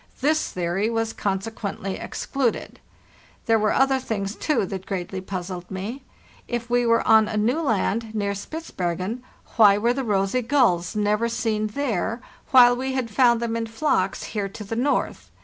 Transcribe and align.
This 0.19 0.51
theory 0.51 0.89
was 0.89 1.13
consequently 1.13 1.97
excluded. 1.97 2.79
There 3.45 3.59
were 3.59 3.71
other 3.71 3.99
things, 3.99 4.35
too, 4.35 4.65
that 4.65 4.87
greatly 4.87 5.21
puzzled 5.21 5.69
me. 5.69 6.01
If 6.47 6.71
we 6.71 6.87
were 6.87 7.07
on 7.07 7.27
a 7.27 7.37
new 7.37 7.61
land, 7.61 8.15
near 8.15 8.33
Spitzbergen, 8.33 9.21
why 9.57 9.77
were 9.77 9.93
the 9.93 10.03
rosy 10.03 10.41
gulls 10.41 10.95
never 10.95 11.29
seen 11.29 11.67
there, 11.67 12.19
while 12.49 12.75
we 12.75 12.93
had 12.93 13.11
found 13.11 13.41
them 13.41 13.55
in 13.55 13.67
flocks 13.67 14.23
here 14.33 14.49
to 14.49 14.63
the 14.63 14.75
north? 14.75 15.29